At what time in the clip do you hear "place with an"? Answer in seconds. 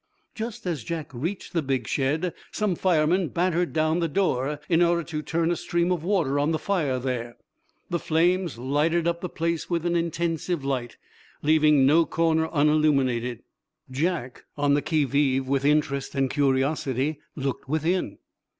9.29-9.95